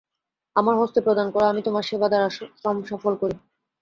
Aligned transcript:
আমার 0.55 0.75
হস্তে 0.77 0.99
প্রদান 1.01 1.27
কর, 1.31 1.43
আমি 1.43 1.61
তোমার 1.67 1.83
সেবা 1.83 2.07
দ্বারা 2.09 2.27
শ্রম 2.57 2.77
সফল 2.91 3.13
করি। 3.21 3.35